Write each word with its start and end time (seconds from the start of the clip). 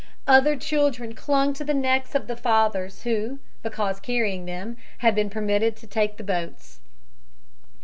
Other 0.25 0.55
children 0.55 1.13
clung 1.13 1.53
to 1.53 1.63
the 1.63 1.75
necks 1.75 2.15
of 2.15 2.25
the 2.25 2.35
fathers 2.35 3.03
who, 3.03 3.37
because 3.61 3.99
carrying 3.99 4.45
them, 4.45 4.77
had 4.97 5.13
been 5.13 5.29
permitted 5.29 5.75
to 5.75 5.85
take 5.85 6.17
the 6.17 6.23
boats. 6.23 6.79